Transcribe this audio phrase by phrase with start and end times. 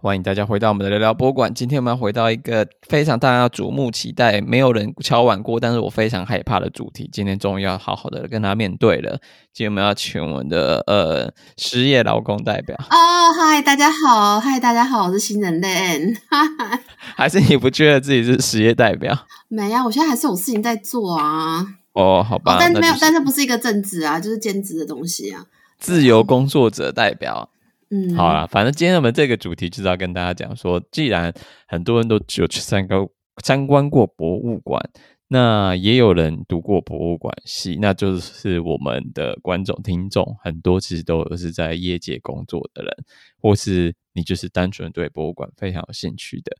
[0.00, 1.52] 欢迎大家回到我们的聊聊博物馆。
[1.52, 7.10] 今天我们要回到一个非常大家瞩目期待、没有人敲碗过，但是我非常害怕的主题。
[7.12, 9.18] 今天终于要好好的跟他面对了。
[9.52, 12.76] 今天我们要请我们的呃失业劳工代表。
[12.90, 16.14] 哦，嗨，大家好，嗨，大家好，我是新人类。
[17.16, 19.26] 还是你不觉得自己是失业代表？
[19.50, 21.66] 没啊，我现在还是有事情在做啊。
[21.94, 25.44] 哦，好吧，哦、但是没有，就是、但是不是一个正职啊，就是兼职的东西啊。
[25.80, 27.50] 自由工作者代表。
[27.90, 31.32] 嗯，好啦，反正今天我们这个主题就是要跟大家讲说，既然
[31.66, 33.06] 很多人都只有去参观
[33.42, 34.82] 参观过博物馆，
[35.28, 42.92] 那也有人读过博物馆系，那就是我们的观众听众很多其实都是在业界工作的人，
[43.40, 46.56] 或是你就是单纯对博物馆非常有兴趣的。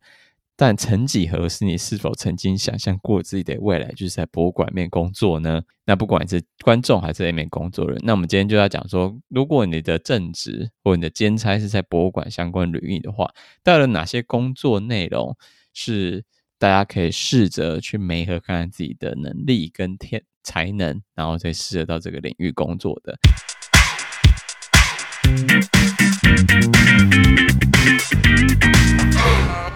[0.61, 5.63] 但曾几何时，你是否曾经想象过自己的未来就是在博物馆面工作呢？
[5.85, 15.37] 那不管是观众还是在面工作人，那我们今天就要讲说，如果你的正职或你的兼差是在博物馆相关领域的话，到底哪些工作内容
[15.73, 16.25] 是
[16.59, 23.17] 大家可以试着去媒合看看自己的能力跟天才能，然后再试着到这个领域工作的。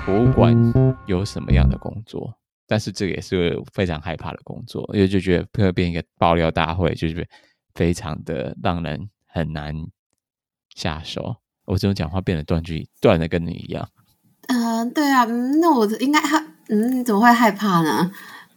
[0.04, 0.54] 博物馆
[1.06, 2.34] 有什么样的工作？
[2.66, 7.28] 但是这个也是非常害怕的工作，因为就觉得会变一个爆料大会，就是
[7.74, 9.74] 非常的让人很难
[10.74, 11.36] 下手。
[11.64, 13.88] 我这种讲话变得断句断的跟你一样。
[14.48, 18.10] 嗯、呃，对啊，嗯，那我应该害，嗯，你怎么会害怕呢？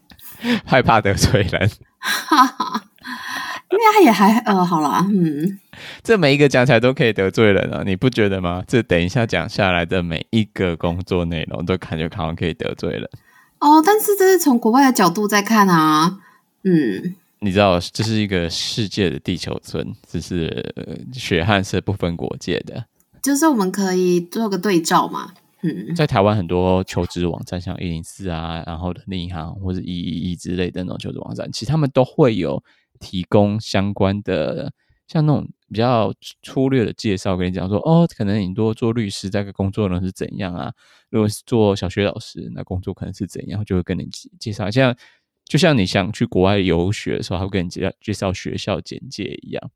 [0.66, 1.70] 害怕得罪人。
[2.00, 2.82] 哈哈。
[3.72, 5.60] 因为他也还呃，好啦，嗯，
[6.04, 8.64] 这每一个讲起来都可以得罪人啊，你不觉得吗？
[8.68, 13.10] 这等一下讲下来的每一个工作内容都感觉好像可以得罪人
[13.60, 13.82] 哦。
[13.84, 16.20] 但是这是从国外的角度在看啊，
[16.64, 20.74] 嗯，你知道这是一个世界的地球村，只是
[21.12, 22.86] 血汗是不分国界的，
[23.24, 32.64] 就是我们可以做个对照嘛，嗯，在台湾很多求职网站，像一零四啊，然后人力银行或者一一一之类的那种求职网站，其实他们都会有。
[33.00, 34.74] 提供相关的，
[35.08, 40.74] 像那种比较粗略的介绍，跟你讲说，哦，可能你多做律师，大概工作呢是怎样啊？
[41.10, 43.64] 如果是做小学老师，那工作可能是怎样？
[43.66, 44.08] 就会跟你
[44.40, 44.70] 介绍。
[44.72, 44.96] 像
[45.46, 49.72] 就像你想去国外游学的时候，他会跟你介绍介绍学校简介一样。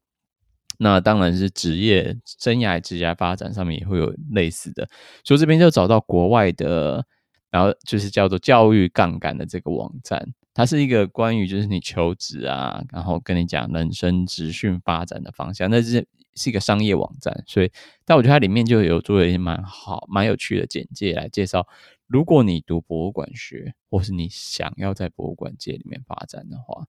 [0.79, 4.87] 那当然是职业生涯、职业发展上面也会有类似的。
[5.23, 7.05] 所以这边就找到国外的，
[7.51, 10.33] 然后就是叫做教育杠杆的这个网站。
[10.53, 16.05] 它是一个关于就是你求职啊，然后跟你讲人生职训发展的方向，那是
[16.35, 17.71] 是一个商业网站，所以
[18.03, 21.65] 但我觉得它里面就有做了一些蛮好、蛮有趣的简介来介绍，
[22.07, 26.85] 如果你读博物馆学，或是你想要在博物馆界里面发展的话，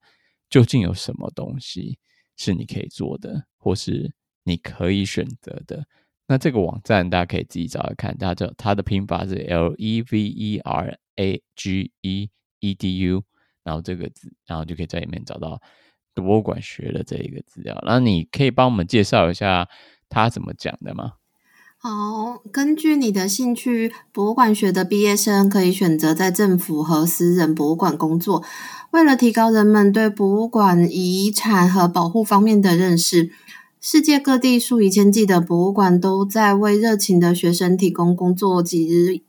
[0.49, 1.97] 究竟有什么东西
[2.35, 5.85] 是你可以做的，或是你可以选择的？
[6.27, 12.29] 那这个网站大家可以自己找来看，它的它的拼法是 L E V E R A G E
[12.59, 13.23] E D U。
[13.63, 15.61] 然后这个字，然后就可以在里面找到
[16.13, 17.81] 博物馆学的这一个资料。
[17.85, 19.67] 那你可以帮我们介绍一下
[20.09, 21.13] 他怎么讲的吗？
[21.83, 28.43] 好，根据你的兴趣，博物馆学的毕业生可以选择在政府和私人博物馆工作。
[28.91, 33.31] 为了提高人们对博物馆遗产和保护方面的认识，
[33.79, 39.23] 世界各地数以千计的博物馆都在为热情的学生提供工作及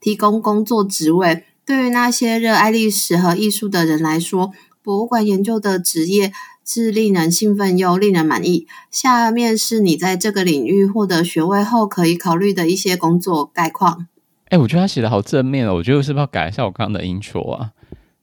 [0.00, 1.44] 提供工作职位。
[1.68, 4.52] 对于那些热爱历史和艺术的人来说，
[4.82, 6.32] 博物馆研究的职业
[6.64, 8.66] 是令人兴奋又令人满意。
[8.90, 14.06] 下面是你在这个领域获得学位后可以考虑的一些工作概况。
[14.48, 17.72] 哎，我觉得他写的好正面哦，我觉得我是不是要改一下我刚刚的 intro 啊？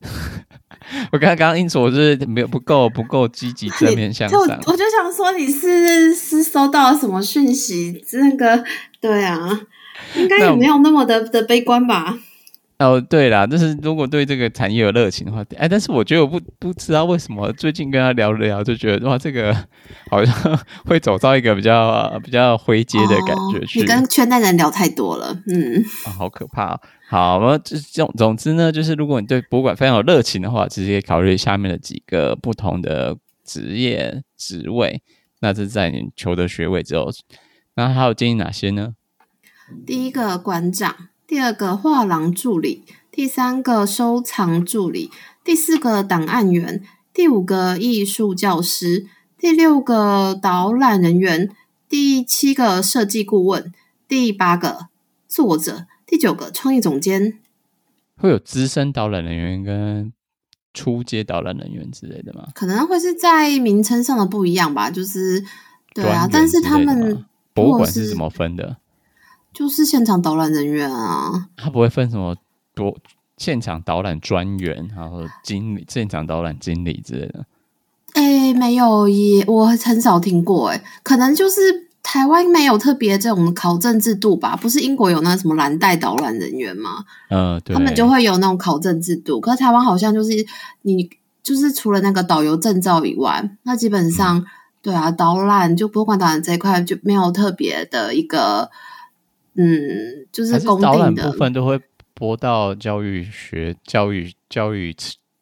[1.13, 4.39] 我刚刚刚 intro 是没有不够不够积极正面向上。
[4.66, 8.03] 我就想说你是是收到了什么讯息？
[8.13, 8.63] 那个
[9.00, 9.38] 对啊，
[10.16, 12.17] 应该也没有那么的的悲观吧。
[12.78, 19.56] 哦，对啦，就是如果对这个产业有热情的话，哎，但是我觉得我不不知道为什么最近跟他聊了聊，就觉得哇，这个
[20.09, 23.80] 好像会走到一个比较比较灰阶的感觉去。
[23.80, 26.78] 哦，你跟圈内人聊太多了，嗯，哦，好可怕。
[27.08, 33.16] 好，那这总总之呢，就是如果你对博物馆非常有热情的话，其实可以考虑下面的几个不同的
[33.46, 35.02] 职业职位。
[35.40, 37.09] 那这是在你求得学位之后，
[37.76, 38.96] 那还有建议哪些呢？
[39.85, 40.94] 第一个馆长。
[41.27, 45.09] 第二个画廊助理，第三个收藏助理，
[45.43, 46.83] 第四个档案员，
[47.13, 49.07] 第五个艺术教师，
[49.37, 51.49] 第六个导览人员，
[51.89, 53.73] 第七个设计顾问，
[54.07, 54.87] 第八个
[55.27, 57.39] 作者，第九个创意总监。
[58.17, 60.13] 会有资深导览人员跟
[60.73, 62.47] 初阶导览人员之类的吗？
[62.53, 65.43] 可能会是在名称上的不一样吧，就是
[65.93, 68.77] 对啊，但是他们博物馆是怎么分的？
[69.55, 71.47] 就是现场导览人员啊。
[71.57, 72.35] 他不会分什么
[72.75, 72.96] 多
[73.37, 77.46] 现场导览专员，然后经理、现场导览经理之类的。
[78.13, 80.69] 哎，没有耶，我很少听过。
[80.69, 84.55] 哎，可能就是台湾没有特别这种考证制度吧？
[84.55, 87.03] 不是英国有那什么蓝带导览人员吗？
[87.29, 89.41] 嗯，对，他们就会有那种考证制度。
[89.41, 90.31] 可是台湾好像就是
[90.84, 91.09] 你
[91.43, 94.46] 就是除了那个导游证照以外，那基本上、嗯、
[94.81, 98.72] 对啊，导览就博物馆导览这一块就没有特别的一个，
[99.55, 101.79] 嗯，就是公定的导览部分都会
[102.13, 104.96] 拨到教育学、教育教育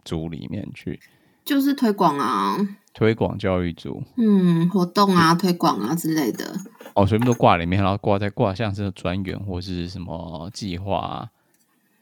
[0.06, 1.00] 组里面去。
[1.46, 2.58] 就是推广啊，
[2.94, 6.56] 推广教育组，嗯，活动啊，推广啊之类的。
[6.94, 11.30] 哦，全部都挂里面，然后挂在挂像是专员或是什么计划、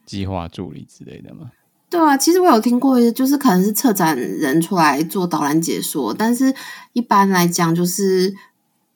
[0.06, 1.50] 计划助理之类的吗？
[1.90, 6.54] 对啊，其实我有听过，就是可能是策展人出来做导览解说，但是
[6.92, 8.32] 一般来讲，就是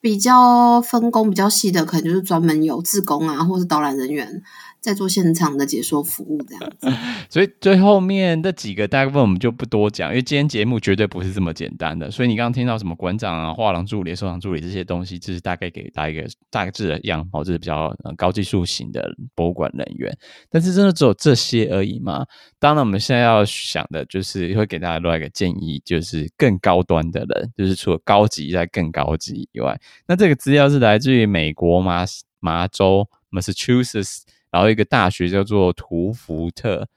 [0.01, 4.43] 比较分工比较细的，可能就是专门有志工啊，或是导览人员。
[4.81, 6.89] 在做现场的解说服务这样子，
[7.29, 12.09] 所以最后面这几个大部分我们就不多讲，因为今天节目绝对不是这么简单的。
[12.11, 20.17] 所以你刚刚听到什么馆长啊、画廊助理、收藏助理这些东西，就是大概给大家一个大致的样貌，就是比较高技术型的博物馆人员。
[20.49, 22.25] 但是真的只有这些而已吗？
[22.61, 29.77] 当然，我们现在要想的就是会给大家另外一个建议，就是更高端的人，就是除了高级再更高级以外，
[30.07, 32.05] 那这个资料是来自于美国麻
[32.39, 34.21] 麻州 Massachusetts。
[34.51, 36.89] 然后一个大学叫做图福特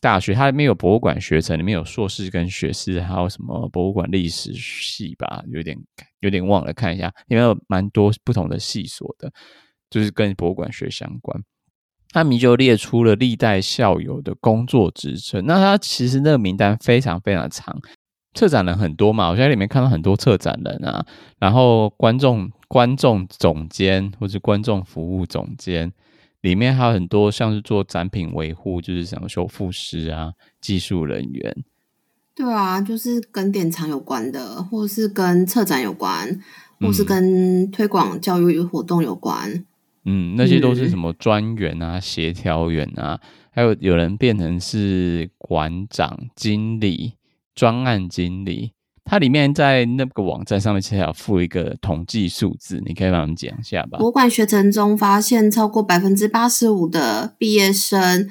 [0.00, 5.78] 大学，它里面有博物馆学程，里面有硕士跟学士，还有什么博物馆历史系吧，有点
[6.18, 9.32] 有点忘了，看一下，因为有蛮多不同的系所的，
[9.88, 11.40] 就是跟博物馆学相关。
[12.10, 17.80] 他们就列出了历代校友的工作职称，那他其实那个名单非常非常长，
[18.34, 21.06] 策展人很多嘛，我在里面看到很多策展人啊，
[21.38, 25.92] 然后观众观众总监或者观众服务总监。
[26.42, 31.64] 里面还有很多像是做展品维护，就是像修复师啊、技术人员。
[32.34, 36.40] 对啊，就是跟典藏有关的，或是跟策展有关，
[36.80, 39.64] 或是跟推广教育活动有关。
[40.04, 47.14] 嗯，那些都是什么专员啊、协调员啊，还有有人变成是馆长、经理、
[47.54, 48.72] 专案经理。
[49.04, 53.98] 它里面在那个网站上面其实还有附一个统计数字，你可以帮我们讲一下吧。
[53.98, 58.28] 博物馆学程中发现，超过百分之八十五的毕业生，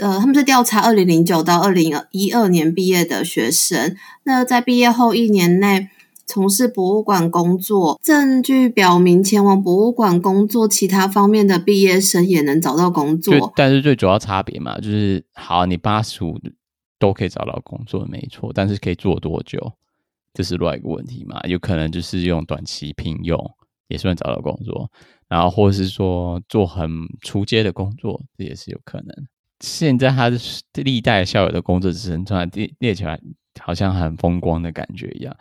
[0.00, 3.96] 呃，他们是调查二零零九到二零一二年毕业的学生。
[4.24, 5.88] 那在毕业后一年内
[6.26, 13.52] 从事博物馆工作，证据表明，前往博物馆工作其他方面的毕业生也能找到工作。
[13.56, 16.38] 但是最主要差别嘛，就是好，你八十五
[16.98, 19.72] 都可以找到工作，没错，但是可以做多久？
[20.34, 21.40] 这是另外一个问题嘛？
[21.48, 23.38] 有可能就是用短期聘用
[23.88, 24.88] 也算找到工作，
[25.26, 26.90] 然后或是说做很
[27.22, 29.08] 初阶的工作，这也是有可能。
[29.60, 30.38] 现在他的
[30.74, 33.18] 历代校友的工作职称突然列列起来，
[33.60, 35.36] 好像很风光的感觉一样。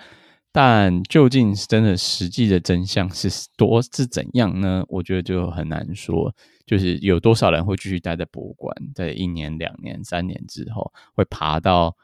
[0.51, 4.83] 但究竟真的实际的真相是多是怎样呢？
[4.87, 6.33] 我觉得就很难说。
[6.65, 11.95] 就是有多少人会继续待在博物馆，在一年、两年、三年之后会爬到。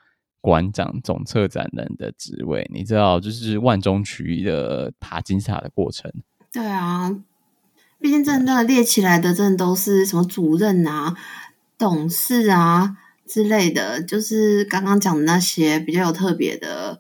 [0.44, 6.12] 馆长、总策展人的职位，你知道，就是万中取一的爬金字塔的过程。
[6.52, 7.16] 对啊，
[7.98, 11.16] 毕竟真的列起来的，真的都是什么主任啊、
[11.78, 17.00] 董事啊之类的，就是刚刚讲的那些比较有特别的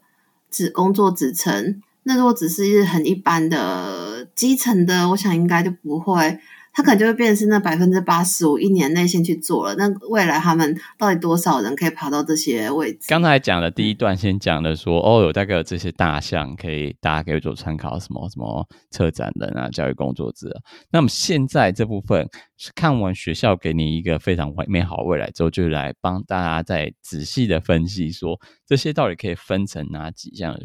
[0.49, 1.81] 职工作职称。
[2.03, 6.39] 那如果只是很一般的基层的，我想应该就不会。
[6.73, 9.75] 他可能就会变成是那百分之八十五，一年内先去做了。
[9.75, 13.05] 那未来他们到底多少人可以爬到这些位置？
[13.07, 20.49] 刚才讲的第一段先讲的说，哦，有大概有这些大项可以大家可以做参考，什么什么策展人啊、教育工作者。
[20.91, 22.27] 那么现在这部分
[22.57, 30.57] 是看完学校给你一个非常美好未来之后，就来帮大家再仔细的分析说，这些到底可以分成哪几项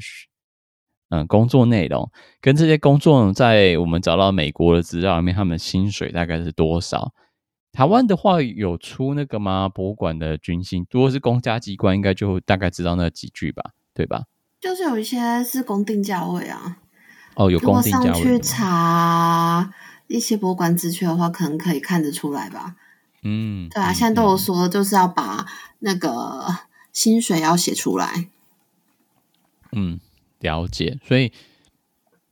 [1.10, 2.10] 嗯，工作内容
[2.40, 7.14] 跟这些工作，在我们找到美国的资料里面，他们薪水大概是多少？
[7.72, 9.68] 台湾的话有出那个吗？
[9.68, 14.24] 博物馆的军薪，如果是公家机关，应该就大概知道那几句吧，对吧？
[14.60, 16.78] 就是有一些是公定价位啊。
[17.36, 18.06] 哦，有公定价位。
[18.06, 19.72] 如果上去查
[20.08, 22.74] 一些博物馆资讯的话，可能可以看得出来吧。
[23.22, 25.46] 嗯，对啊，现在都有说，就是要把
[25.78, 26.46] 那个
[26.92, 28.28] 薪水要写出来。
[29.72, 30.00] 嗯。
[30.40, 31.32] 了解，所以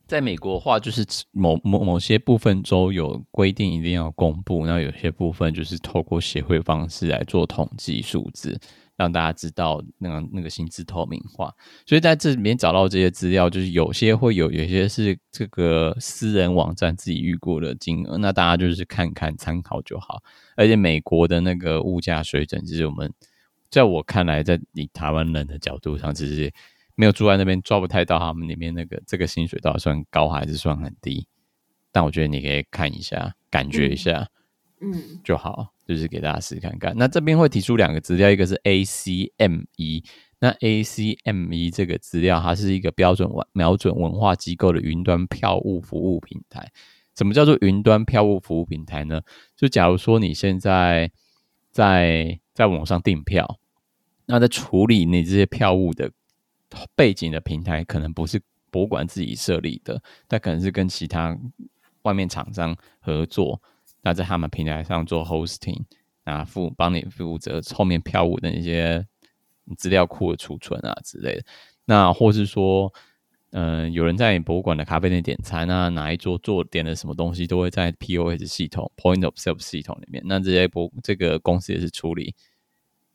[0.05, 8.59] 在美国的话，就是某某某些部分州有规定一定要公布，那有些部分就是透过协会方式来做统计数字。
[8.97, 11.53] 让大家知道那个那个薪资透明化。
[11.85, 20.23] 所以在这里面找到这些资料，就是有些会有，有些是这个私人网站自己预估的金额，那大家就是看看参考就好。
[20.55, 23.13] 而且美国的那个物价水准，其实我们
[23.69, 26.51] 在我看来，在以台湾人的角度上，其实
[26.97, 31.27] 没有住在那边，抓不太到他们里面那个这个薪水到底算高还是算很低。
[31.91, 34.27] 但我觉得你可以看一下，感觉一下，
[34.81, 36.93] 嗯，就好，就是给大家试看看。
[36.97, 40.03] 那这边会提出两个资料，一个是 ACME，
[40.39, 46.71] 那 ACME 这个资料，它是一个标准文瞄准文化机构的云端票务服务平台。
[47.15, 49.21] 什么叫做云端票务服务平台呢？
[49.55, 51.11] 就假如说你现在
[51.71, 53.59] 在在网上订票，
[54.27, 56.11] 那在处理你这些票务的
[56.95, 61.37] 背景的平台，可能不是博物馆自己设立的，但可能是跟其他。
[62.03, 63.61] 外面厂商合作，
[64.01, 65.83] 那在他们平台上做 hosting，
[66.23, 69.05] 那负帮你负责后面票务的那些
[69.75, 71.43] 资料库的储存啊之类的。
[71.83, 72.93] 那或是说，
[73.51, 80.23] 嗯、有人在博物馆的咖啡店点餐啊，哪一桌做点了什么东西，都会在 POS 系统 （Point of Sale） 系统里面。
[80.25, 82.33] 那这些博这个公司也是处理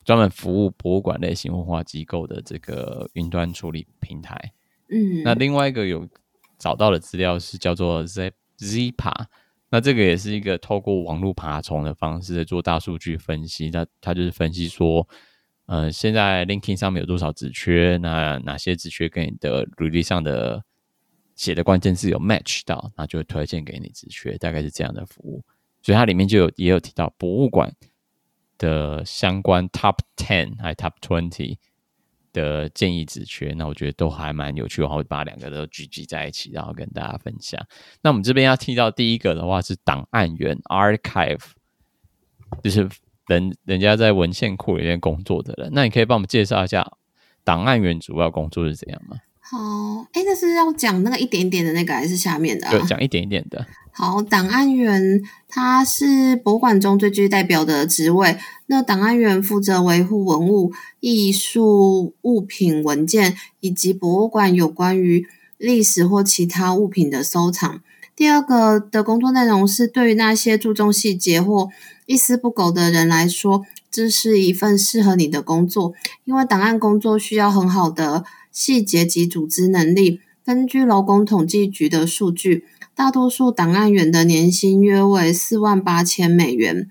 [0.04, 4.52] 专门服务博物馆类型文化机构的这个云端处理平台。
[4.88, 6.09] 嗯，那另外一个有
[6.59, 8.32] 找到的资料是叫做 Zip。
[8.59, 9.12] Zipa，
[9.71, 13.71] 那这个也是一个透过网络爬虫的方式做大数据分析。
[13.71, 15.09] 那它就是分析说，
[15.66, 17.99] 呃，现在 LinkedIn 上面有多少职缺？
[18.00, 20.62] 那哪些职缺跟你的履历上的
[21.35, 24.38] 写的关键字有 match 到，那就会推荐给你职缺。
[24.38, 25.42] 大概是这样的服务。
[25.82, 27.75] 所以它里面就有也有提到博物馆
[28.62, 31.59] 的相关 Top Ten 还 Top Twenty。
[32.35, 37.62] 的建议职缺，那我觉得都还蛮有趣，我会把两个都聚集在一起，然后跟大家分享。
[38.00, 41.42] 那我们这边要提到第一个的话是档案员 （Archive），
[42.64, 42.88] 就是
[43.26, 45.71] 人人家在文献库里面工作的人。
[45.75, 46.90] 那你可以帮我们介绍一下
[47.45, 49.19] 档案员主要工作是怎样吗？
[49.52, 52.71] 好，哎，那是要讲那个一点点的那个，还是下面的啊？
[52.71, 53.66] 对，讲一点一点的。
[53.90, 58.38] 好，档案员他是博物馆中最具代表的职位。
[58.68, 65.26] 那档案员负责维护文物、艺术物品、文件以及博物馆有关于
[65.59, 67.82] 历史或其他物品的收藏。
[68.16, 71.68] 第二个的工作内容是，对于那些注重细节或
[72.06, 75.92] 一丝不苟的人来说，这是一份适合你的工作，
[76.25, 80.21] 因为档案工作需要很好的细节及组织能力。
[80.44, 82.64] 根据劳工统计局的数据。
[82.94, 86.90] 大多数档案员的年薪约为四万八千美元，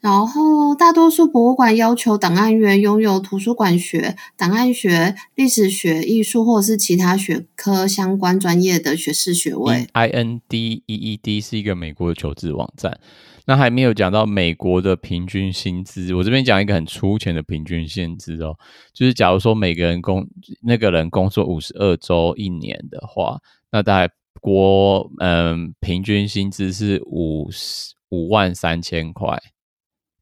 [0.00, 9.86] 然后大多数博物馆要求档案员拥有图书馆学、档案学、历史学、艺术或者是其他学科相关专业的学士学位。
[9.94, 12.98] Indeed 是一个美国的求职网站，
[13.46, 16.14] 那还没有讲到美国的平均薪资。
[16.14, 18.56] 我这边讲一个很粗浅的平均薪资哦，
[18.92, 20.26] 就是假如说每个人工
[20.62, 23.38] 那个人工作五十二周一年的话，
[23.70, 24.12] 那大概。
[24.40, 29.42] 国嗯，平均薪资是五十五万三千块。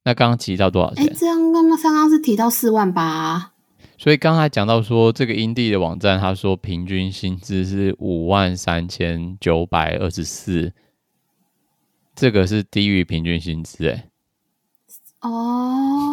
[0.05, 1.05] 那刚刚提到多少钱？
[1.09, 3.53] 哎，这样刚刚刚刚是提到四万八。
[3.99, 10.73] 所以刚才讲到说，这个 Indeed 的网站，他说平均薪资是五万三千九百二十四，
[12.15, 14.09] 这个是低于平均薪资哎。
[15.21, 16.09] 哦。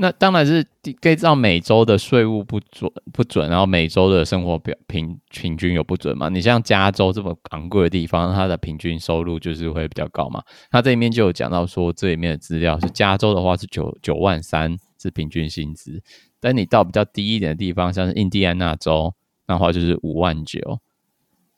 [0.00, 0.64] 那当然是
[1.00, 6.28] 可以知道每周的税务不准不准，然后每周的生活表平平均有不准嘛？
[6.28, 10.40] 你像加州这么昂贵的地方，它的平均收入就是会比较高嘛。
[10.70, 16.00] 它这里面就有讲到说，这里面的资料是加州的话是九九万三是平均薪资，
[16.38, 19.12] 但你到比较低一点的地方，像是印第安纳州，
[19.48, 20.78] 那话就是五万九。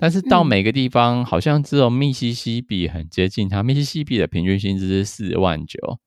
[0.00, 5.98] 但是到每个地方，好像只有密西西比很接近它，密西西比的平均薪资是四万九。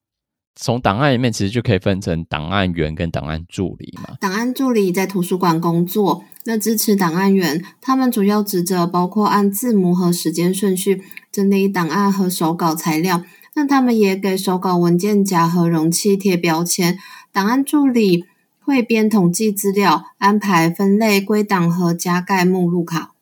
[0.55, 4.15] 从档案里面其实就可以分成档案员跟档案助理嘛。
[4.19, 13.23] 档案助理在图书馆工作，那支持档案员，他们主要职责包括按字母和时间顺序整理档案和手稿材料。
[13.55, 16.97] 那他们也给手稿文件夹和容器贴标签。
[17.31, 18.25] 档案助理
[18.59, 23.12] 会编统计资料，安排分类归档和加盖目录卡。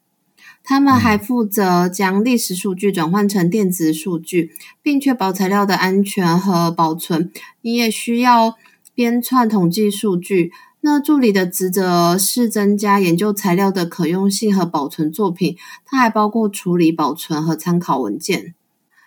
[0.63, 4.51] 他们还负责将历史数据转换成电子数据，
[4.81, 7.31] 并确保材料的安全和保存。
[7.61, 8.55] 你也需要
[8.93, 10.51] 编串统计数据。
[10.83, 15.55] 那助理的职责是增加研究材料的可用性和保存作品。
[15.85, 18.55] 它还包括处理、保存和参考文件，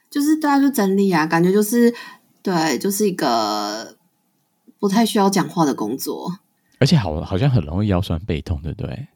[0.08, 1.92] 就是大家，就整理啊，感觉就是
[2.42, 3.96] 对，就是一个
[4.78, 6.38] 不太需要讲话的工作。
[6.78, 9.08] 而且好，好像很容易腰酸背痛，对不对？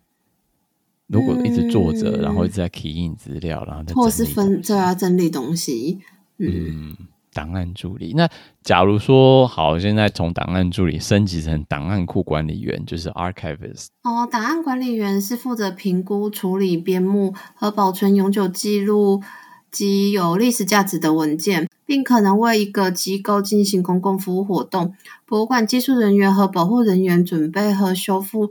[1.08, 5.98] 如果一直坐着，嗯，然后一直在 key in 资料，然后再或是分这啊整理东西，
[6.38, 6.94] 嗯，
[7.32, 8.12] 档案助理。
[8.14, 8.28] 那
[8.62, 13.86] 假如说好，现在从档案助理升级成档案库管理员，就是 archivist。
[14.02, 19.22] 哦，档案管理员是负责评估、处理、编目和保存永久记录
[19.70, 24.94] 及有历史价值的文件，并可能为一个机构进行公共服务活动。
[25.24, 28.50] 博物馆技术人员和保护人员准备和修复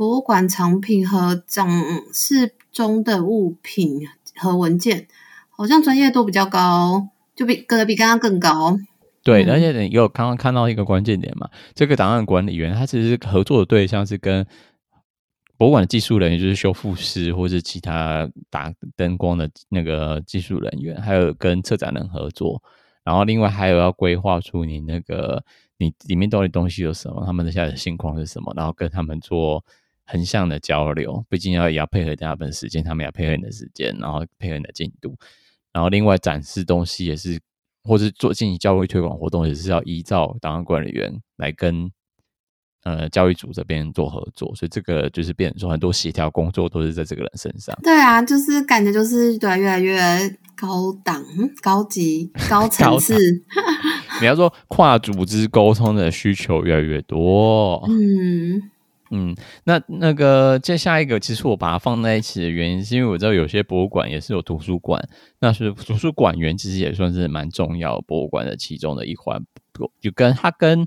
[0.00, 1.68] 博物馆藏品和展
[2.14, 4.00] 示中的物品
[4.34, 5.06] 和文件。
[5.50, 8.78] 好像专业度比较高，就比可能比刚刚更高。
[9.22, 11.50] 对，而且你有刚刚看到一个关键点嘛？
[11.74, 14.46] 这个档案管理员他其实合作的对象是跟
[15.58, 22.62] 博物馆的技术人员，就是修复师或是其他打灯光的那个技术人员，还有跟策展人合作。
[23.04, 25.44] 然后另外还有要规划出你那个
[25.76, 29.62] 你里面到底东西有什么，他们的现在的情况是什么，然后跟他们做。
[30.10, 35.14] 横向的交流，毕竟要也要配合他们的时间，他们也要配合你的时间，然后配合你的进度，
[35.72, 37.40] 然后另外展示东西也是，
[37.84, 41.88] 或是做进行教育推广活动，也是要依照档案管理员来跟
[42.82, 47.78] 呃教育组这边做合作，所以这个就是变成说很多协调工作都是在这个人身上。
[47.82, 49.94] 对啊，就是感觉就是对，越来越
[50.56, 51.24] 高档、
[51.62, 53.16] 高级、高 层次。
[54.20, 58.70] 你要说跨组织沟通的需求越来越多，嗯。
[59.12, 65.02] 嗯，那那个接下一个，其实我把它放在一起的原因，是因为我知道有些博物馆也是有图书馆，
[65.40, 69.44] 那是图书馆员其实也算是蛮重要博物馆的其中的一环，
[70.00, 70.86] 就跟他跟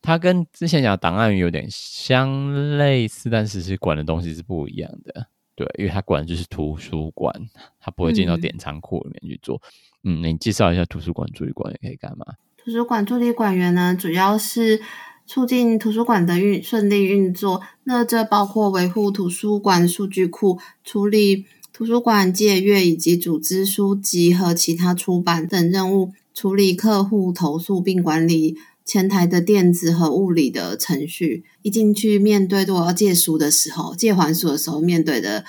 [0.00, 7.34] 他跟之前讲档案有点相类似，但是是管的东西是不一样的，对，因为他管的就是图书馆，
[7.80, 9.60] 他不会进到典藏库里面去做。
[10.04, 12.24] 嗯，嗯，你介绍一下图书馆助理馆员可以干嘛？
[12.56, 14.80] 图书馆助理馆员呢，主要是。
[15.26, 31.42] 促进图书馆的运顺利运作，那这包括维护图书馆数据库、处理图书馆借阅以及组织书籍和其他出版等任务、处理客户投诉并管理前台的电子和物理的程序。
[31.62, 35.44] 一进去面对我要借书的时候、借还书的时候面对的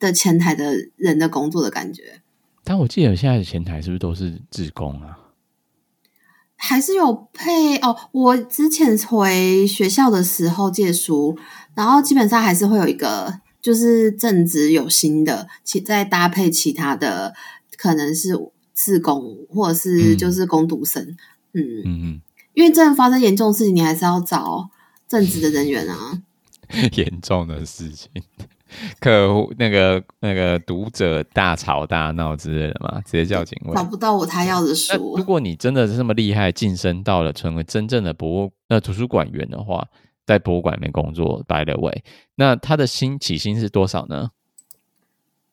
[0.00, 2.20] 的前台的人的工作的感觉。
[2.64, 5.16] 但我记得现在的前台是不是都是志工啊？
[6.56, 7.96] 还是有配哦。
[8.12, 11.38] 我之前回学校的时候借书，
[11.74, 17.34] 然后基本上还是会有一个，就是正职有薪的，其再搭配其他的，
[17.76, 18.32] 可能是
[18.72, 21.02] 自工或者是就是工读生。
[21.52, 22.20] 嗯嗯嗯，
[22.54, 24.68] 因为真的发生严重的事情，你还是要找
[25.08, 26.22] 正职的人员啊。
[26.96, 28.10] 严重的事情。
[29.00, 33.74] 客户那个那个读者大吵大闹之类的嘛，直接叫警卫。
[33.74, 35.16] 找不到我他要的书。
[35.16, 39.86] 如果你真的是这么厉害，晋升到了成为真正的博物那图书馆员的话，
[40.26, 42.02] 在博物馆里面工作，by the way，
[42.34, 44.30] 那他的薪起薪是多少呢？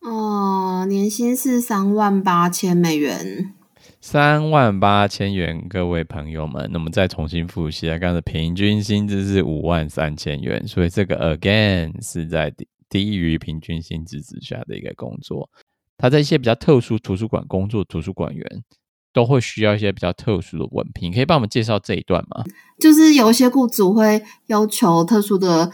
[0.02, 3.54] 哦、呃，年薪是三万八千美元。
[4.02, 12.54] 三万八千元，各位朋友们，那么再重新复习一下，刚才的平均薪资是五万三千元，所以这个 again 是在。
[12.94, 15.50] 低于平均薪资之下的一个工作，
[15.98, 18.64] 他在一些比较特殊图书馆工作，图书馆员
[19.12, 22.44] 都会需要一些比较特殊的文凭，可以帮我们介绍这一段吗？
[22.80, 25.72] 就是有一些雇主会要求特殊的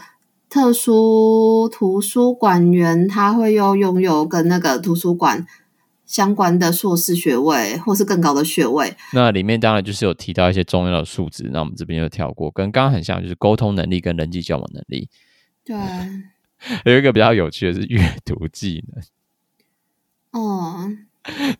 [0.48, 5.46] 特殊图书馆员，他会要拥有跟那个图书馆
[6.06, 8.96] 相关的硕士学位，或是更高的学位。
[9.12, 15.08] 那里面当然就是有提到一些重要的数值，那我们这边就跳过，跟刚刚很像，就是沟通能力跟人际交往能力。
[15.62, 15.76] 对。
[16.84, 20.42] 有一个比较有趣的是阅读技能。
[20.42, 20.88] 哦，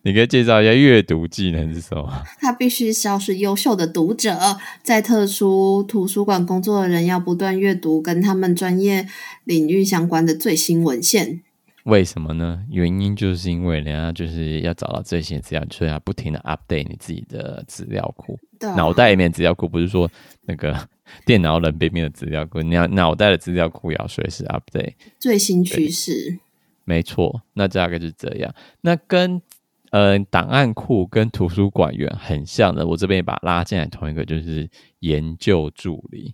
[0.03, 2.23] 你可以介绍一下阅读技能是什么？
[2.39, 4.37] 他必须是要是优秀的读者，
[4.81, 9.07] 在特殊图书馆工作的人要不断阅读跟他们专业
[9.43, 11.41] 领域相关的最新文献。
[11.85, 12.63] 为什么呢？
[12.69, 18.37] 原因就是因为人家就是要找到最新资料，所以要不停的 update 你自己的资料库。
[18.59, 20.09] 对，脑袋里面资料库不是说
[20.41, 20.77] 那个。
[21.25, 26.39] 电脑冷冰冰的资料库，你要脑袋的资料库要随时 update 最新趋势。
[26.85, 28.55] 没错，那大概是这样。
[28.79, 29.41] 那跟
[29.89, 36.33] 呃档案库跟图书馆员很像的，我这边也把它拉进来同一个，就是研究助理。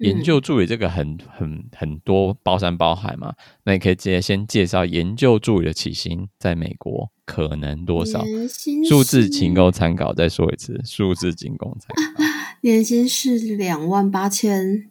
[0.00, 3.34] 嗯、研究助理这个很很很多包山包海嘛，
[3.64, 8.24] 那你可以直接先介绍研究助理的起薪在美国可能多少？
[8.88, 10.12] 数字仅供参考。
[10.14, 12.24] 再说一次，数字仅供参考。
[12.62, 14.90] 年薪是两万八千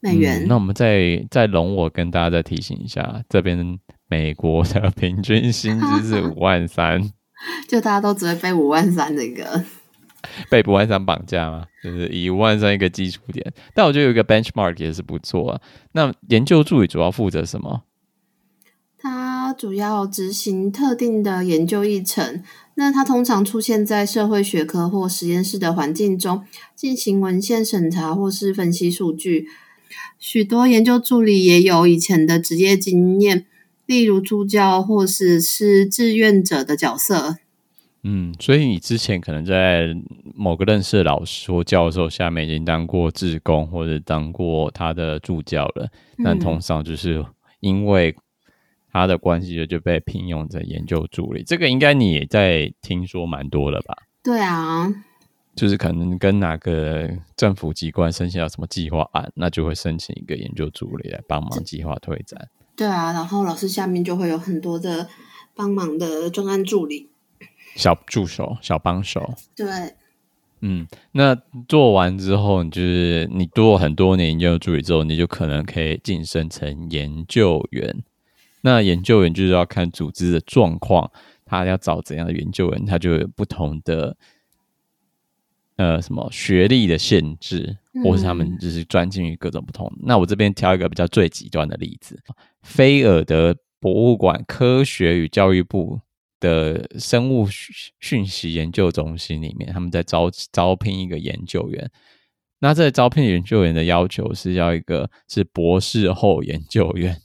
[0.00, 0.44] 美元。
[0.44, 7.02] 嗯、那我们再再容我跟大家再提醒一下，这边美国的 平均薪资是五万三，
[7.68, 9.64] 就大家都只会背五万三这个，
[10.50, 11.66] 被不万三绑架吗？
[11.82, 15.60] 就是以万三一个基础点，但我觉得有一个 benchmark 也是不错啊。
[15.92, 17.82] 那研究助理主要负责什么？
[18.98, 22.44] 他主要执行特定的研究议程，
[22.76, 26.44] 那它通常出现在社会学科或实验室的环境中，
[26.76, 29.48] 进行文献审查或是分析数据。
[30.20, 33.44] 许多研究助理也有以前的职业经验，
[33.86, 37.38] 例如助教或是是志愿者的角色。
[38.04, 39.94] 嗯，所以你之前可能在
[40.34, 45.88] 某个认识的老师或教授下面已经当过志工，或者当过他的助教了。
[46.24, 47.24] 但通常就是
[47.60, 48.16] 因为
[48.90, 51.44] 他的关系，就被聘用在研究助理。
[51.44, 53.96] 这个应该你也在听说蛮多了吧？
[54.20, 54.92] 对啊，
[55.54, 62.48] 就是可能跟哪个政府机关申请到什么计划案，那就会申请一个研究助理来帮忙计划推展。
[62.74, 65.08] 对啊，然后老师下面就会有很多的
[65.54, 67.11] 帮忙的专案助理。
[67.74, 69.66] 小助手、小帮手，对，
[70.60, 71.34] 嗯，那
[71.66, 78.02] 做完之后，就是你做很多年研究助理之后，你就可能可以晋升成研究员。
[78.60, 81.10] 那研究员就是要看组织的状况，
[81.44, 84.16] 他要找怎样的研究员，他就有不同的
[85.76, 89.88] 呃什么学历的限制，或是他们就是专精于各种不同。
[89.96, 92.22] 嗯、那我这边挑一个比较最极端的例子，
[92.62, 96.00] 菲尔德博物馆科学与教育部。
[96.42, 97.46] 的生物
[98.00, 101.88] 讯息研究中心里面，他们在招招聘一个研究员。
[102.58, 107.18] 那这招聘研究员的要求是要一个是博士后研究员。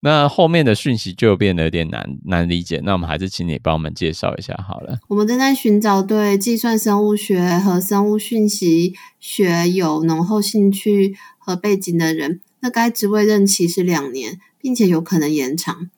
[0.00, 2.80] 那后面的讯息就变得有点难难理解。
[2.84, 5.00] 那我们还是请你帮我们介绍一下好了。
[5.08, 12.40] 我们正在寻找对计算生物学和生物讯息学有浓厚兴趣和背景的人。
[12.60, 15.90] 那该职位任期是两年，并且有可能延长。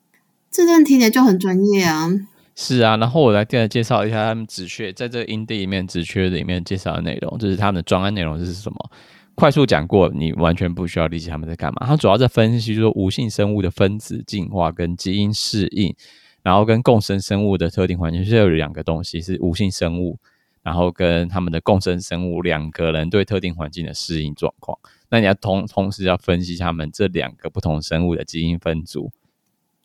[0.51, 2.09] 这段听起来就很专业啊！
[2.57, 8.91] 是啊，然后我来再介绍一下他们职缺，在这个 indie 里面职缺里面介绍的内容，就是他们的专案内容是什么？
[9.33, 11.87] 快速讲过，你完全不需要理解他们在干嘛。
[11.87, 15.95] 他主要在分析说无性生物的分子进化跟基因适应，
[16.43, 20.19] 然后跟共生生物的特定环境，是有两个东西是无性生物，
[20.63, 24.77] 然后跟他们的共生生物两个人对特定环境的适应状况。
[25.09, 29.09] 那你要同同时要分析他们这两个不同生物的基因分组。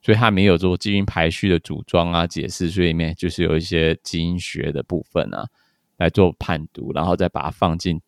[0.06, 5.44] 所以它没有做基因排序的组装啊、解释，所以里面就是有一些基因学的部分啊
[5.96, 8.00] 来做判读，然后再把它放进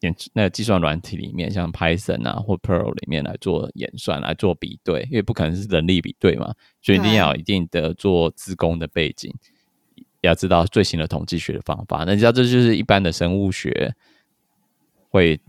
[0.00, 9.32] 演那个计算软体里面，像 Python 啊或 Perl 里面来做演算、来做比对，因为不可能是人力比对嘛，所以一定要有一定的做自工的背景，
[10.22, 12.02] 要知道最新的统计学的方法。
[12.04, 13.94] 那你知道这就是一般的生物学
[15.10, 15.40] 会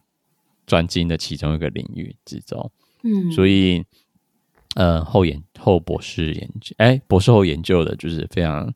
[0.67, 3.83] 专精的其中一个领域之中，嗯，所以。
[4.77, 8.71] 呃，后研后博士研究，哎，博士后研究的，就是非常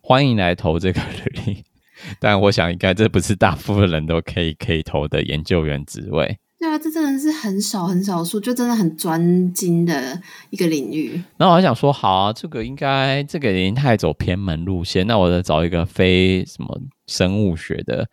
[0.00, 1.64] 欢迎来投这个履历。
[2.20, 6.38] 但我想，应该这不是大部分人都可以可以投的研究员职位。
[6.60, 11.20] 对啊，这真的是很少很少数，就真的很专精的一个领域。
[11.38, 18.08] 那我还想说，好啊，这个应该这个已经太走偏门路线，那我再找一个非什么生物学的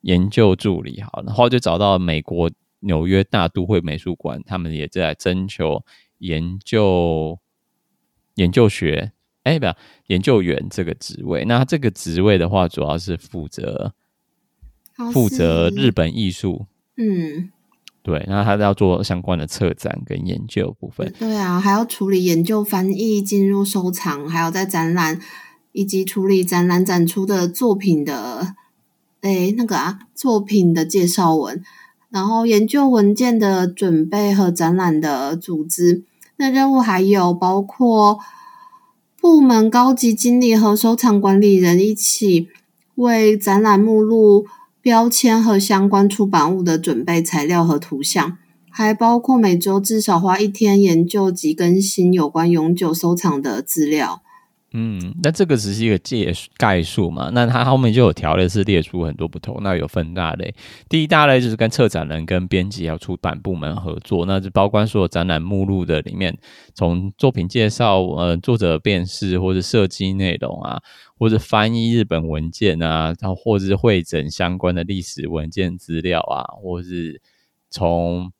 [0.00, 5.84] 研究助理好，然后就找到美国纽约大都会美术馆，他们也在征求。
[6.24, 7.38] 研究
[8.36, 9.66] 研究学，哎、欸，不，
[10.06, 11.44] 研究员这个职位。
[11.44, 13.92] 那这个职位的话，主要是负责
[15.12, 16.66] 负责日本艺术。
[16.96, 17.50] 嗯，
[18.02, 18.24] 对。
[18.26, 21.12] 那他要做相关的策展跟研究部分。
[21.18, 25.20] 对啊，还要处理研究翻译进入收藏，还有在展览
[25.72, 28.54] 以及处理展览展出的作品的，
[29.20, 31.62] 哎、欸，那个啊，作品的介绍文，
[32.08, 36.04] 然后研究文件的准备和展览的组织。
[36.36, 38.18] 那任务还有包括
[39.20, 42.48] 部门高级经理和收藏管理人一起
[42.96, 44.44] 为展览目录、
[44.82, 48.36] 标签和相关出版物的准备材料和图像，
[48.68, 54.23] 还包括每周至少花一天研究及更新有关永久收藏的资料。
[54.76, 57.30] 嗯，那这个只是一个介概述嘛？
[57.32, 60.52] 那它后面就有条列是列出很多不同，那有分大类。
[60.88, 66.36] 第一大类就是跟策展人、跟编辑要出版部门合作，那就包括所有展览目录的里面，
[66.74, 70.82] 从作品介绍、呃作者辨识或者设计内容啊，
[71.16, 77.22] 或者翻译日本文件啊，然后或者是汇整相关的历史文件资料啊，或是
[77.70, 78.32] 从。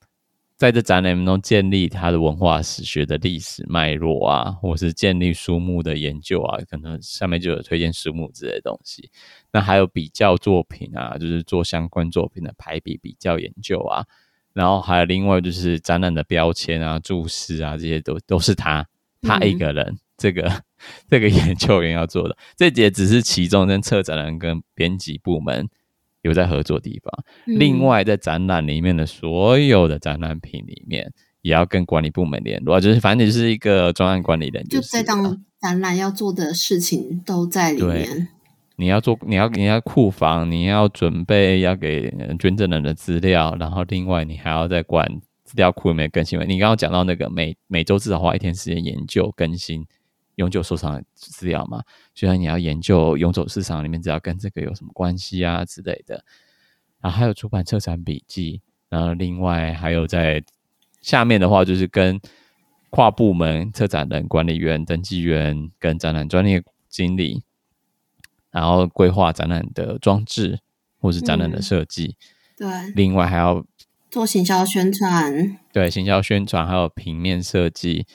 [0.65, 9.11] 在这展览中建立它的文化史学的历史脉络啊，或是建立书目的研究啊，可能上面就有推荐书目之类的东西。
[9.53, 14.07] 那还有比较作品啊，就是做相关作品的排比、比较研究啊。
[14.55, 18.87] 然后还有另外就是展览的标签啊、注释啊，这些都都是他
[19.21, 20.63] 他一个人、嗯、这个
[21.11, 22.35] 这个研究员要做的。
[22.57, 25.69] 这也只是其中跟策展人跟编辑部门。
[26.25, 27.13] 有在合作的地方，
[27.45, 38.29] 另外在展览里面的所有的展览品里面，也要跟管理部门联络，就是反正就是一个专案管理人，就这档展览要做的事情都在里面。
[38.77, 45.07] 你要做，你要你要库房，你要准备要给捐赠人的资料，然后另外你还要再管
[45.45, 46.41] 资料库有没有更新。
[46.49, 49.85] 你刚刚讲到那个每每周至少花一天时间研究更新
[50.37, 51.83] 永久收藏的资料嘛，
[52.15, 56.25] 所以你要研究永久市场里面只要跟这个有什么关系啊之类的。
[57.01, 60.43] 然后还有出版策展笔记，然后另外还有在
[61.01, 62.21] 下面的话就是跟
[62.91, 67.43] 跨部门策展人、管理员、登记员跟展览专业经理。
[68.51, 70.61] 然后规划展览的装置，
[71.01, 72.17] 或是展览的设计，
[72.61, 72.93] 嗯，对。
[72.95, 73.67] 另外还要
[74.09, 78.07] 做行销宣传，对，行销宣传还有平面设计，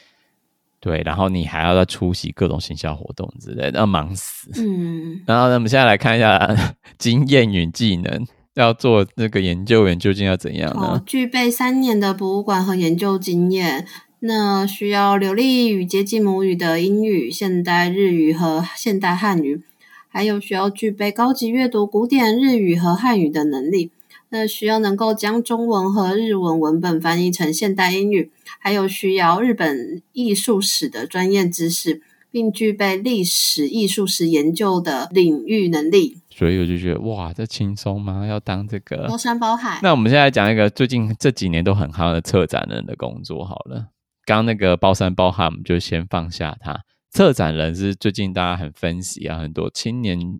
[0.79, 1.01] 对。
[1.05, 4.49] 然后你还要再出席各种行销活动之类的，要忙死。
[4.61, 5.21] 嗯。
[5.25, 6.47] 然后呢，我们现在来看一下
[6.97, 11.01] 经验与技能，要做那个研究员究竟要怎样呢？
[11.05, 13.85] 具备三年的博物馆和研究经验，
[14.19, 19.63] 那需要流利与接近母语的英语、现代日语和现代汉语。
[20.11, 23.91] 还有需要具备高级阅读古典日语和汉语的能力，
[24.29, 36.21] 那需要能够将中文和日文文本翻译成现代英语，还有需要日本艺术史的专业知识，并具备历史艺术史研究的领域能力。
[36.29, 38.25] 所以我就觉得哇，这轻松吗？
[38.27, 39.79] 要当这个包山包海？
[39.81, 43.87] 那我们现在讲一个最近这几年都很夯的策展人的工作好了。
[44.25, 46.83] 刚刚那个包山包海，我们就先放下它。
[47.09, 50.39] 策展人是最近大家很分析啊，很多青年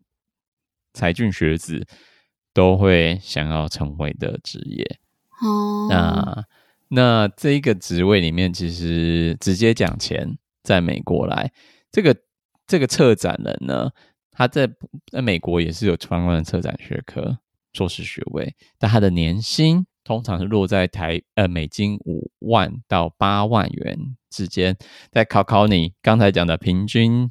[0.93, 1.87] 才俊学子
[2.53, 4.99] 都会想要成为的职业。
[5.41, 6.45] 哦，那
[6.89, 11.51] 那这一个职位里面，其实直接讲钱，在美国来，
[11.91, 12.15] 这个
[12.67, 13.89] 这个策展人呢，
[14.31, 14.69] 他在
[15.11, 17.39] 在美国也是有相关的策展学科
[17.73, 19.85] 硕士学位，但他的年薪。
[20.05, 23.95] 通常是落在台呃美金五万到八万元
[24.31, 24.75] 之间。
[25.11, 27.29] 再考考你，刚才讲的平均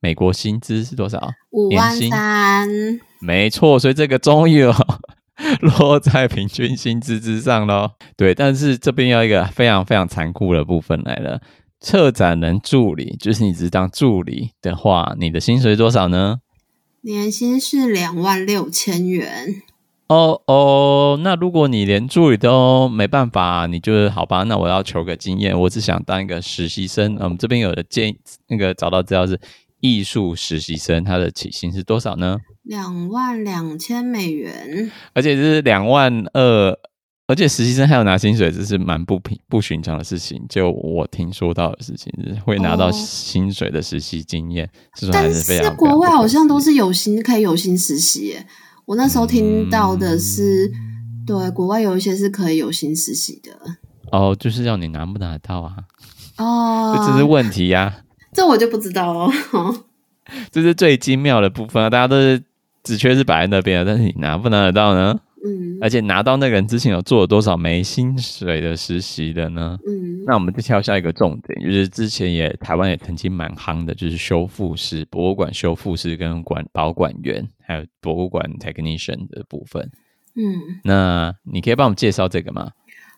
[0.00, 1.30] 美国薪资是多少？
[1.50, 2.66] 五万三。
[3.20, 4.72] 没错，所以这个终于有
[5.60, 7.90] 落在平均薪资之上喽。
[8.16, 11.40] 对，但是这边要一个非常非常残酷的部分来了。
[11.80, 16.38] 策展人助理，就是你只当助理的话，你的薪水多少呢？
[17.00, 19.62] 年薪是两万六千元。
[20.06, 24.44] 哦哦，那如果你连助理都没办法，你就是好吧？
[24.44, 27.16] 那我要求个经验，我只想当一个实习生。
[27.18, 28.16] 我们这边有的建议，
[28.48, 29.40] 那个找到资料是
[29.80, 32.38] 艺术实习生，他的起薪是多少呢？
[32.62, 36.78] 两万两千美元，而且这是两万二，
[37.26, 40.40] 而且实习生还有拿薪水，这是蛮不平不寻常的事情。
[40.48, 48.46] 就我听说到的事情，是会拿到薪水的实习经验，是说还是非常，但是国外好像都是有薪可以有薪实习耶。
[48.84, 53.76] 我那时候听到的是，嗯、对，国外有一些是可以有薪实习的。
[54.10, 55.76] 哦，就是要你拿不拿得到啊？
[56.38, 57.98] 哦，这是问题呀、啊。
[58.32, 59.32] 这我就不知道哦。
[60.50, 61.90] 这是最精妙的部分啊！
[61.90, 62.42] 大家都是
[62.82, 65.20] 职缺是摆在那边的，但是你拿不拿得到呢？
[65.44, 65.78] 嗯。
[65.80, 69.78] 而且拿到那个人之前有做了多少没薪水的实习的呢？
[69.86, 70.22] 嗯。
[70.26, 77.48] 那我们就跳下一个重点，就是之前也台湾也曾经蛮夯的，就是修复师、博物馆修复师跟管保管员。
[77.64, 79.90] 还有博物馆 technician 的部分，
[80.34, 82.72] 嗯，那你可以帮我们介绍这个吗？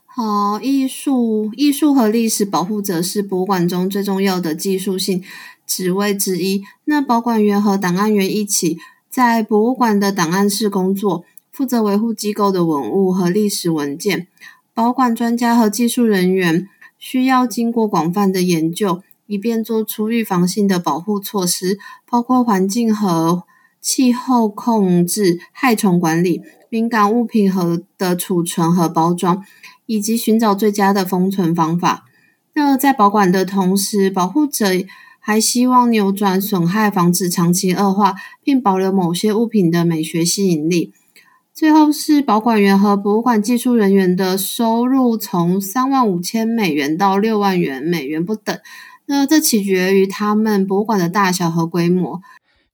[0.06, 5.24] 好，艺术、艺术和历史保护者是博物馆中最重要的技术性
[5.66, 6.62] 职位之一。
[6.84, 8.78] 那保管员和档案员一起
[9.14, 14.26] 在博物馆的档案室工作，负责维护机构的文物和历史文件。
[14.74, 21.78] 保管专家和技术人员需要经过广泛的研究，以便做出预防性的保护措施，
[22.10, 23.44] 包括环境和
[23.80, 29.44] 气候控制、害虫管理、敏感物品和的储存和包装，
[29.86, 32.04] 以及寻找最佳的封存方法。
[32.54, 34.66] 那在保管的同时，保护者
[35.26, 40.92] 还希望扭转损害，防止长期恶化，并保留某些物品的美学吸引力。
[41.54, 48.54] 最后是保管员和博物馆技术人员的收入，从三万五千美元到六万元美元不等。
[49.06, 52.20] 那这取决于他们博物馆的大小和规模。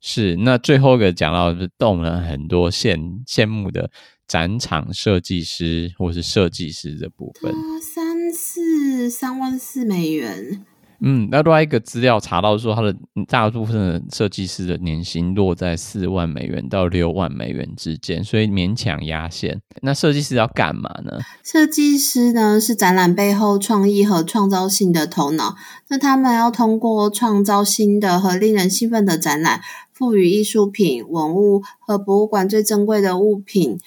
[0.01, 3.93] 是，那最后一个讲到是动了很多羡羡慕的
[4.27, 10.65] 展场设计师或是设计师的部分，三四三万四美元。
[11.03, 12.95] 嗯，那另外一个资料查到说，他的
[13.27, 19.61] 大部分的设计师的年薪落在四万美元到六万美元之间，所以勉强压线。
[19.83, 21.19] 那设计师要干嘛呢？
[21.43, 25.57] 设计师呢是展览背后创意和创造性的头脑。
[25.89, 33.79] 那他们要通过创造新的和令人兴奋的展览，赋予艺术品、文物和博物馆最珍贵的物品，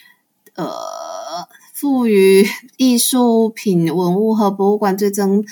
[0.55, 0.71] 呃。
[1.73, 2.47] 赋予
[2.77, 5.43] 艺术品、文物和博物馆最珍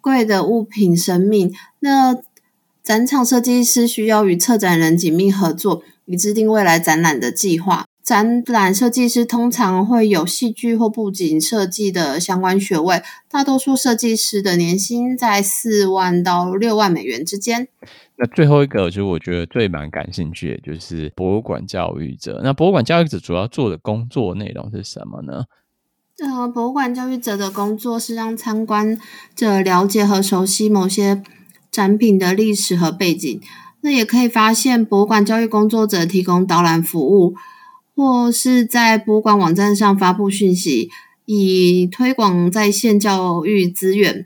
[0.00, 1.52] 贵的物品生命。
[1.80, 2.16] 那
[2.82, 7.84] 展场设计师需要与策展人紧密合作，以制定未来展览的计划。
[8.02, 17.68] 展览设计师通常会有戏剧或布景设计的相关学位，大多数设计师的年薪在四万到六万美元之间。
[18.16, 22.40] 那最后一个，就是我觉得最蛮感兴趣的，就是博物馆教育者。
[22.42, 25.44] 那博物馆教育者主要做的工作内容是什么呢？
[26.20, 28.98] 呃，博物馆教育者的工作是让参观
[29.34, 31.22] 者了解和熟悉某些
[31.70, 33.40] 展品的历史和背景。
[33.80, 37.34] 那也可以发现，博物馆教育工作者提供导览服务。
[37.96, 40.88] 或是在博物馆网站上发布讯息，
[41.26, 44.24] 以推广在线教育资源。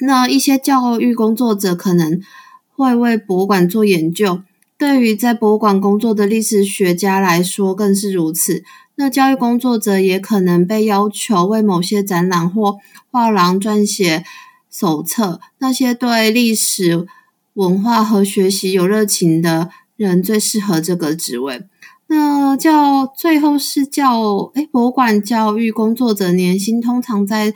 [0.00, 2.22] 那一些教育工作者可能
[2.74, 4.40] 会为博物馆做研究，
[4.78, 8.64] 对于在博物馆工作的历史学家来说更是如此。
[8.96, 12.78] 那教育工作者也可能被要求为某些展览或
[13.10, 14.24] 画廊撰写
[14.70, 15.40] 手册。
[15.58, 17.06] 那些对历史
[17.54, 21.62] 文化和学习有热情的人最适合这个职位。
[22.08, 27.54] 那叫最后是叫诶，博物馆教育工作者年薪通常在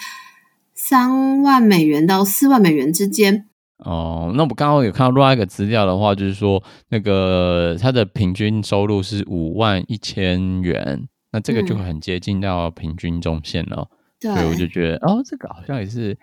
[0.75, 3.47] 三万美元到四万美元之间。
[3.85, 13.87] 哦，那我刚刚有看到另外一个资料的话，就是说那个他的平均收入是五万一千元，那这个就很接近到平均中线了。
[14.19, 16.19] 对、嗯，所以我就觉得哦，这个好像也是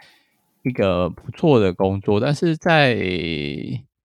[0.63, 2.97] 一个不错的工作，但是在。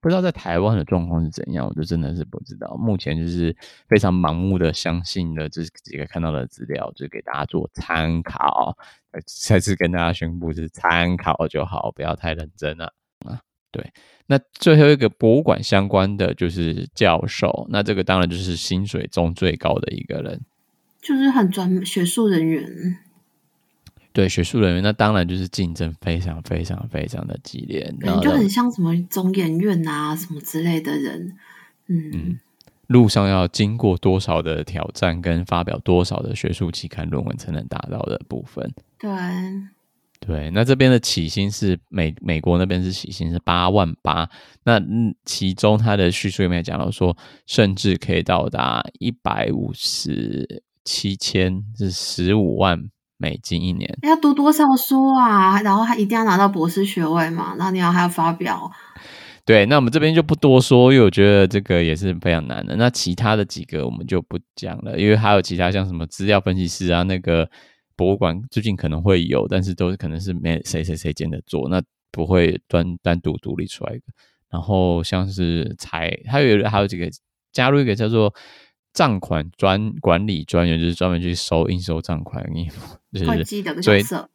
[0.01, 2.77] 不知道在台湾的状况是怎样，我就真的是不知道。
[2.77, 3.55] 目前就是
[3.89, 8.79] 非常盲目的相信了这几个看到的资料，就给大家做参考。
[9.27, 12.95] 再次跟大家宣布，是参考就好，不要太认真了
[13.27, 13.41] 啊。
[13.73, 13.93] 对，
[14.29, 20.41] 那最后一个博物馆相关的就是教授，那这个当然就是薪水中最高的一个人，
[21.09, 22.99] 就是很专学术人员。
[24.13, 31.35] 对学术人员，那当然就是竞争非常非常非常的激烈，感觉就很像什么中研院啊什么之类的人，
[31.87, 32.41] 嗯，嗯，
[32.89, 38.71] 路上要经过多少的挑战，跟发表多少的学术期刊论文才能达到的部分。
[38.99, 39.09] 对，
[40.19, 44.29] 对，那这边的起薪是美美国那边是起薪是八万八，
[44.65, 47.17] 那嗯，其中他的叙述里面讲到说，
[47.47, 52.79] 甚至可以到达一百五十七千是十五万。
[53.21, 55.61] 美金一年要读多少书啊？
[55.63, 57.53] 然后还一定要拿到博士学位嘛？
[57.57, 58.71] 然后你要还要发表。
[59.45, 62.77] 对，那我们这边就不多说，因为我觉得这个也是非常难的。
[62.77, 67.51] 那其他的几个我们就不讲了，因为还有其他像什么资料分析师啊，那个
[67.97, 74.05] 博物馆最近可能会有，但是都是可能是没谁谁谁兼着做，那不会单单独独立出来一个。
[74.49, 77.09] 然后像是财，还有还有几个
[77.53, 78.33] 加入一个叫做。
[78.93, 82.45] 账款专管理专员就是专门去收应收账款，
[83.13, 84.29] 就是会计的角色。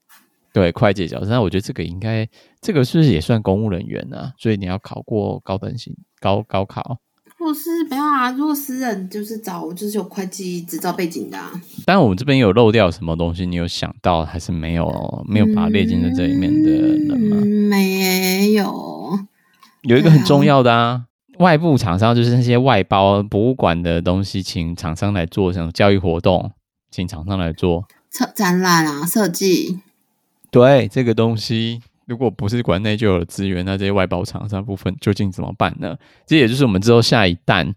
[0.53, 1.29] 对，会计角色。
[1.31, 2.29] 那我觉得这个应该，
[2.61, 4.31] 这个是不是也算公务人员呢、啊？
[4.37, 6.99] 所以你要考过高等型高高考。
[7.39, 8.31] 或是没有啊？
[8.31, 11.51] 如果私人就是找就是有会计执照背景的、啊。
[11.85, 13.45] 当然，我们这边有漏掉什么东西？
[13.45, 15.25] 你有想到还是没有？
[15.27, 17.37] 没有把它列进在这里面的人吗？
[17.41, 19.19] 嗯、没有。
[19.81, 21.07] 有一个很重要的啊。
[21.43, 26.49] 外部厂商就是那些外包博物馆的东西，请厂商来做，像教育活动，
[26.89, 29.82] 请厂商来做策展览啊，设计。
[30.49, 35.97] 对这个东西，如果不是馆内就有的资源，那这些外包厂商部分究竟怎么办呢？
[36.25, 37.75] 这也就是我们之后下一弹、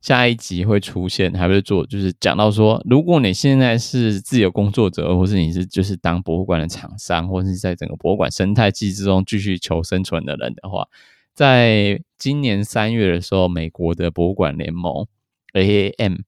[0.00, 10.86] 下一集会出现，还会做，就是讲到说，如果你现在是自由工作者，或是你是就是当博物馆的厂商，或是在整个博物馆生态系之中继续求生存的人的话。
[11.34, 15.06] 在今年三月的时候，美国的博物馆联盟
[15.54, 16.18] AAM，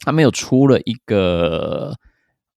[0.00, 1.96] 他们有出了一个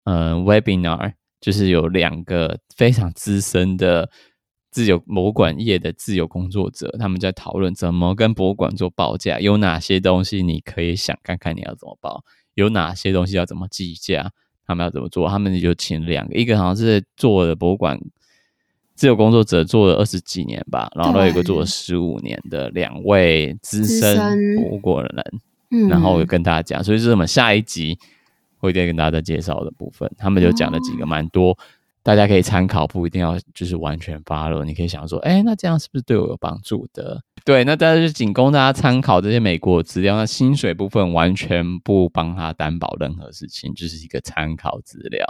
[0.04, 4.08] 呃 webinar，就是有两个非常资深的
[4.70, 12.22] 自由博物馆业的自由工作者，他们在讨论怎么跟博物馆做报价，有哪些东西你可以想看看你要怎么报，
[12.54, 14.30] 有哪些东西要怎么计价，
[14.64, 17.98] 他们要怎么做，他们就请两个，一个好像是做的博物馆。
[19.00, 27.98] 自由工作者做了二十几年吧，然后还有一个做了十五年的两位资深博物馆的人，嗯，然后我跟大家讲，所以是我们下一集
[28.58, 31.56] 会再跟大家介绍的部分，他们就讲了几个蛮多，
[32.02, 37.22] 大家可以参考，不一定要就是完全 follow，你可以想说，哎，那这样是不是对我有帮助的？
[37.46, 45.26] 对，那大家就仅供大家参考这些美国资料，那薪水部分完全不帮他担保任何事情，就是一个参考资料。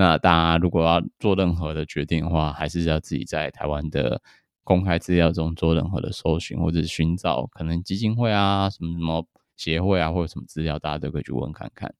[0.00, 4.22] 那大家如果要做任何的决定的话，还是要自己在台湾的
[4.64, 9.26] 公开资料中做任何的搜寻，或者寻找可能基金会啊、什么什么
[9.58, 11.92] 协会啊，或者什么资料，大家都可以去问看看。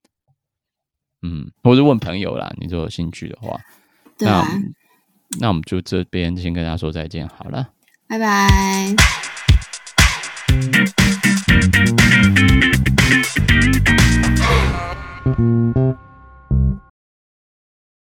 [1.20, 3.61] 嗯，或者问朋友啦，你如果有兴趣的话。
[4.16, 4.46] 对啊。
[5.38, 7.68] 那我们就这边先跟大家说再见，好了，
[8.09, 8.96] 拜拜。